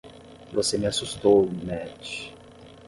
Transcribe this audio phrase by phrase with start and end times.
[0.51, 2.33] Você me assustou, Matty.